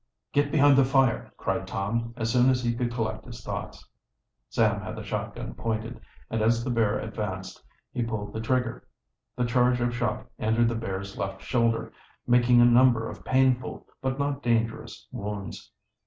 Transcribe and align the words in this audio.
"Get 0.33 0.49
behind 0.51 0.77
the 0.79 0.83
fire!" 0.83 1.31
cried 1.37 1.67
Tom, 1.67 2.15
as 2.17 2.31
soon 2.33 2.49
as 2.49 2.63
he 2.63 2.73
could 2.73 2.91
collect 2.91 3.23
his 3.23 3.43
thoughts. 3.45 3.87
Sam 4.49 4.81
had 4.81 4.95
the 4.95 5.03
shotgun 5.03 5.53
pointed, 5.53 5.99
and 6.31 6.41
as 6.41 6.63
the 6.63 6.71
bear 6.71 6.97
advanced 6.97 7.63
he 7.93 8.01
pulled 8.01 8.33
the 8.33 8.41
trigger. 8.41 8.87
The 9.35 9.45
charge 9.45 9.79
of 9.79 9.93
shot 9.95 10.25
entered 10.39 10.69
the 10.69 10.73
bear's 10.75 11.19
left 11.19 11.43
shoulder, 11.43 11.93
making 12.25 12.59
a 12.61 12.65
number 12.65 13.07
of 13.11 13.23
painful, 13.23 13.85
but 14.01 14.17
not 14.17 14.41
dangerous, 14.41 15.07
wounds. 15.11 15.71